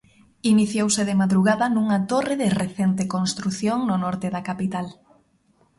[0.53, 4.87] Iniciouse de madrugada nunha torre de recente construción no norte da capital.